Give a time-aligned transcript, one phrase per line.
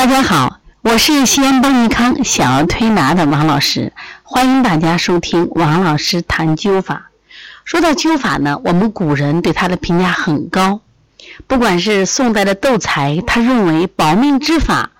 [0.00, 3.92] 大家好，我是西安邦尼康小儿推拿的王老师，
[4.22, 7.10] 欢迎大家收听王老师谈灸法。
[7.66, 10.80] 说到灸法呢，我们古人对它的评价很高，
[11.46, 14.90] 不管是宋代的窦才，他认为保命之法，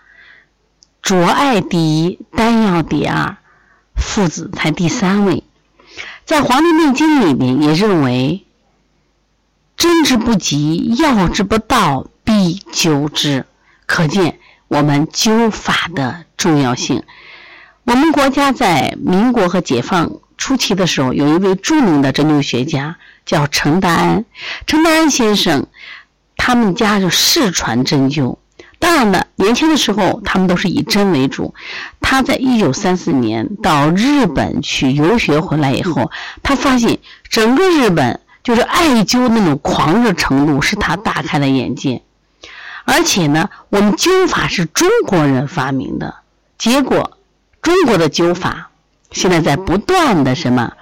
[1.01, 3.39] 着艾第一，丹药第二，
[3.96, 5.45] 附子才第三位。
[6.27, 8.45] 在《黄帝内经》里面也认为，
[9.79, 13.46] 针之不及，药之不到，必灸之。
[13.87, 14.39] 可见。
[14.71, 17.02] 我们灸法的重要性。
[17.83, 22.95] 我们国家在民国和解放初期的时候，有一位著名的针灸学家，
[23.27, 24.24] 叫陈达安。
[24.69, 25.66] 陈达安先生，
[26.37, 28.37] 他们家就世传针灸。
[28.79, 31.52] 当然了，年轻的时候他们都是以针为主。
[32.01, 36.12] 他在一九三四年到日本去游学回来以后，
[36.45, 42.02] 他发现整个日本就是艾灸那种狂热程度，是他大开了眼界。
[42.93, 46.17] 而且呢，我们灸法是中国人发明的，
[46.59, 47.16] 结果
[47.63, 48.71] 中国的灸法
[49.13, 50.73] 现在在不断的什么，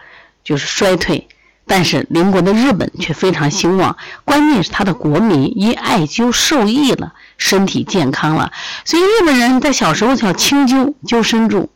[0.42, 1.28] 就是衰退。
[1.67, 8.53] 但是邻国的日本却非常兴旺，关键是他的国民因艾灸受益了，身体健康了。
[8.87, 11.70] 所以日本人在小时候叫清灸灸身柱，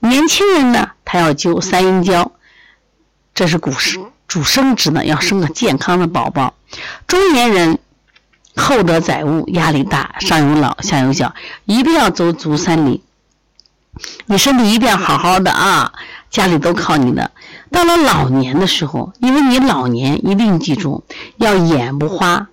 [0.00, 2.32] 年轻人呢他要灸三阴交，
[3.32, 6.54] 这是主生主生殖呢，要生个健康的宝宝。
[7.06, 7.78] 中年人。
[8.56, 13.02] 厚德载物，压力大，上有老下有小，一定要走足三里。
[14.26, 15.92] 你身体一定要好好的啊，
[16.30, 17.30] 家里都靠你的。
[17.70, 21.04] 到了老年的时候，因为你老年，一定记住
[21.36, 22.48] 要眼不花，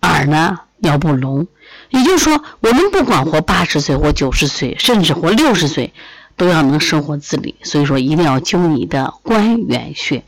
[0.00, 1.46] 耳呢要不聋。
[1.90, 5.92] 也就是说，我们不管活八十岁或九十岁，甚至活六十岁，
[6.36, 7.56] 都要能生活自理。
[7.62, 10.24] 所以说，一定要灸你的关元穴。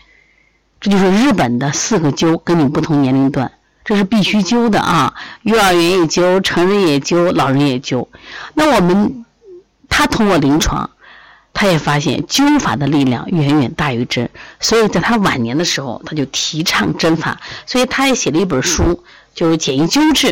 [0.81, 3.53] 这就是日本的四个灸，跟你不同年龄段。
[3.85, 5.13] 这是必须灸的啊！
[5.43, 8.09] 幼儿园也灸，成人也灸，老人也灸。
[8.55, 9.27] 那我们
[9.91, 10.89] 他通过临床，
[11.53, 17.43] 他也发现灸法的力量远远大于针，所以在他晚年的时候，他就提倡针法。
[17.67, 19.05] 所以他也写了一本书，
[19.35, 20.29] 就是《简易灸治》，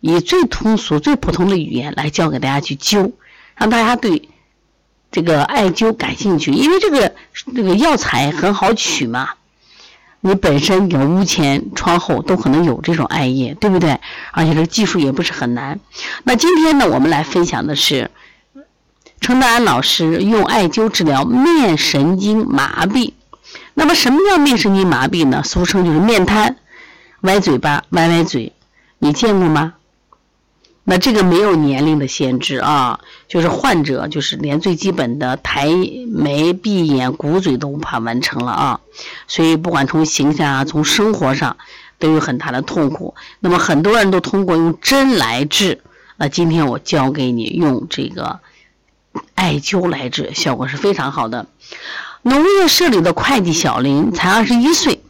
[0.00, 3.12] 以最通俗、最普通的语言来教给大家去灸，
[3.56, 4.28] 让大家对
[5.10, 6.52] 这个艾灸感兴趣。
[6.52, 7.14] 因为这个
[7.56, 9.30] 这个药材很好取嘛。
[10.26, 14.00] 你本身有屋前窗后都可能有这种艾叶，对不对？
[14.32, 15.78] 而且这技术也不是很难。
[16.22, 18.10] 那今天呢，我们来分享的是
[19.20, 23.12] 陈德安老师用艾灸治疗面神经麻痹。
[23.74, 25.42] 那么什么叫面神经麻痹呢？
[25.44, 26.56] 俗称就是面瘫、
[27.20, 28.54] 歪嘴巴、歪歪嘴，
[29.00, 29.74] 你见过吗？
[30.86, 35.66] 那这个没有年龄的限制啊，就是患者就是连最基本的抬
[36.12, 38.80] 眉、闭眼、鼓嘴都无法完成了啊，
[39.26, 41.56] 所以不管从形象啊，从生活上
[41.98, 43.14] 都有很大的痛苦。
[43.40, 45.80] 那么很多人都通过用针来治，
[46.18, 48.40] 那今天我教给你用这个
[49.34, 51.46] 艾灸来治，效果是非常好的。
[52.20, 55.02] 农业社里的会计小林才二十一岁，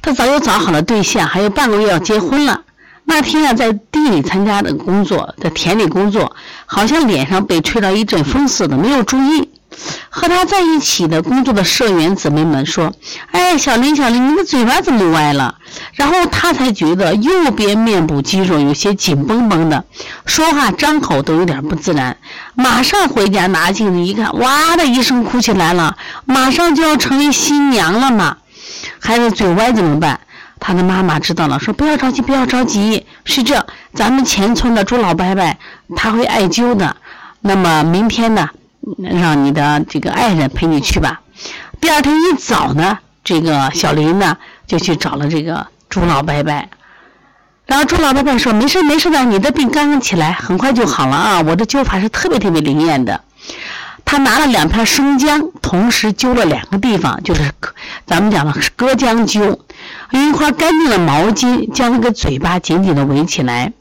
[0.00, 2.64] 他早就找好了对象，还有半个月要结婚了。
[3.04, 9.50] 那天啊，在地里参加的工作，在田里工作，好像脸上被吹到一阵风似的，没有注意。
[10.08, 12.92] 和他在一起的工作的社员姊妹们说
[13.30, 15.54] ：“哎，小林，小林，你的嘴巴怎么歪了？”
[15.94, 19.84] 然后他才觉得右边面部肌肉有些紧绷绷的，
[20.26, 22.16] 说话张口都有点不自然。
[22.54, 28.38] 马上回家拿镜子一看，哇的一声哭起来了，马上就要成为新娘了嘛！
[28.98, 30.20] 孩子嘴歪怎么办？
[30.60, 35.56] 他的妈妈知道了，说不要着急，不要着急，是这，咱们前村的朱老伯伯
[35.96, 36.94] 他会艾灸的，
[37.40, 38.50] 那么明天呢，
[38.98, 41.22] 让你的这个爱人陪你去吧。
[41.80, 46.52] 第二天一早呢，这个小林呢就去找了这个朱老伯伯，
[47.64, 53.22] 然后朱老伯伯说没事没事的，你的病刚刚起来，很快就好了啊，我的灸法是特别特别灵验的。
[54.04, 57.50] 他拿了两片生姜，同时灸了两个地方，就是
[58.06, 59.58] 咱们讲的隔姜灸。
[60.10, 63.72] 用一块干净的毛巾将那个嘴巴紧紧的围起来。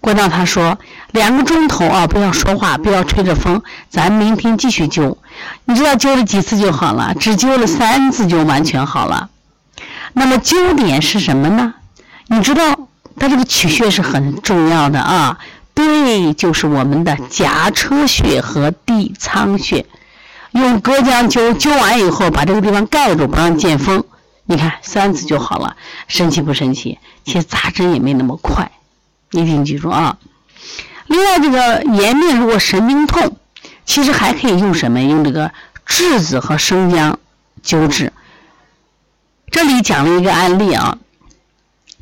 [0.00, 0.78] 过道他说
[1.12, 5.16] ：“两个钟头啊，不要说话，不要吹着风，咱明天继续灸。
[5.64, 7.12] 你知道灸了几次就好了？
[7.18, 9.30] 只灸了三次就完全好了。
[10.12, 11.74] 那么灸点是什么呢？
[12.28, 15.38] 你知道，它这个取穴是很重要的啊。
[15.74, 19.84] 对，就是我们的颊车穴和地仓穴。
[20.52, 24.04] 用隔姜灸，灸完以后把这个地方盖住，不让见风。”
[24.46, 25.76] 你看三次就好了，
[26.06, 26.98] 神奇不神奇？
[27.24, 28.70] 其实扎针也没那么快，
[29.30, 30.18] 一定记住啊。
[31.06, 33.36] 另外，这个颜面如果神经痛，
[33.84, 35.00] 其实还可以用什么？
[35.00, 35.50] 用这个
[35.86, 37.18] 栀子和生姜
[37.62, 38.12] 灸治。
[39.50, 40.98] 这里讲了一个案例啊，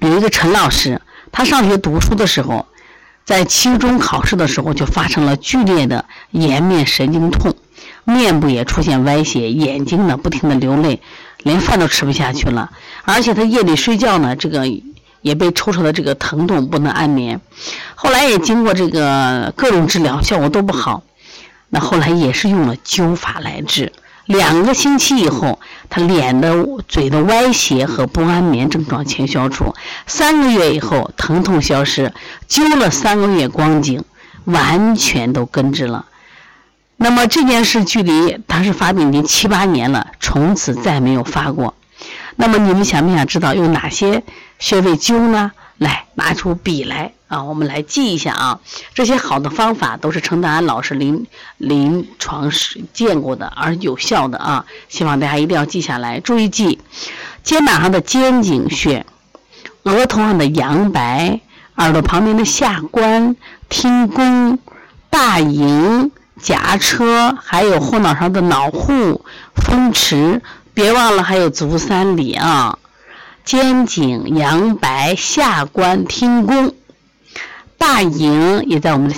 [0.00, 1.00] 有一个陈老师，
[1.30, 2.66] 他上学读书的时候，
[3.24, 7.54] 在期中考试的时候就发生了剧烈的颜面神经痛，
[8.04, 11.02] 面部也出现歪斜，眼睛呢不停的流泪，
[11.42, 12.70] 连饭都吃不下去了，
[13.04, 14.64] 而且他夜里睡觉呢，这个
[15.20, 17.40] 也被抽抽的这个疼痛不能安眠。
[17.94, 21.02] 后来也经过这个各种治疗，效果都不好。
[21.68, 23.92] 那后来也是用了灸法来治。
[24.26, 25.58] 两个星期以后，
[25.90, 29.74] 他脸的、嘴的歪斜和不安眠症状全消除。
[30.06, 32.12] 三个月以后，疼痛消失，
[32.48, 34.04] 灸了三个月光景，
[34.44, 36.06] 完全都根治了。
[37.02, 41.75] 那么这件事距离他是发病已经七八年了，从此再没有发过。
[42.37, 44.22] 那么你们想不想知道用哪些
[44.60, 45.50] 穴位灸呢？
[45.78, 47.12] 来，拿出笔来。
[47.26, 48.60] 啊，我们来记一下啊，
[48.94, 51.26] 这些好的方法都是程德安老师临
[51.56, 56.78] 临床时见过的，而有效的啊，希望大家一定要记下来，注意记。
[57.43, 59.06] 肩膀上的肩颈穴，
[59.84, 61.40] 额头上的阳白，
[61.76, 63.34] 耳朵旁边的下关、
[63.70, 64.58] 听宫、
[65.08, 69.24] 大迎、颊车，还有后脑勺的脑户、
[69.54, 70.42] 风池，
[70.74, 72.78] 别忘了还有足三里啊，
[73.44, 76.74] 肩颈、阳白、下关、听宫。
[77.78, 79.14] 大营也在我们的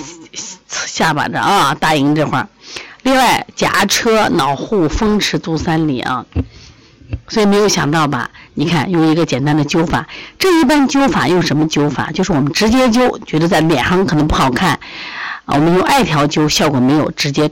[0.69, 2.47] 下巴这啊，大营这块儿。
[3.01, 6.25] 另外，颊车、脑户、风池、足三里啊。
[7.27, 8.31] 所以没有想到吧？
[8.55, 10.07] 你看，用一个简单的灸法。
[10.39, 12.11] 这一般灸法用什么灸法？
[12.11, 14.79] 就是我们直接灸，觉得在脸上可能不好看
[15.45, 15.55] 啊。
[15.55, 17.49] 我们用艾条灸效果没有，直接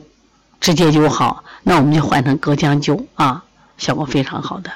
[0.60, 3.44] 直接灸好，那我们就换成隔姜灸啊，
[3.78, 4.72] 效果非常好的。